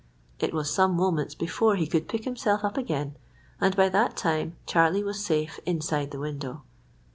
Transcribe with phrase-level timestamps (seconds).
[0.39, 3.17] It was some moments before he could pick himself up again,
[3.59, 6.63] and by that time Charlie was safe inside the window.